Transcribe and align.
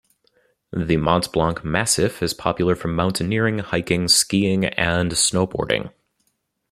The 0.71 0.97
Mont 0.97 1.31
Blanc 1.31 1.63
massif 1.63 2.23
is 2.23 2.33
popular 2.33 2.73
for 2.73 2.87
mountaineering, 2.87 3.59
hiking, 3.59 4.07
skiing, 4.07 4.65
and 4.65 5.11
snowboarding. 5.11 5.91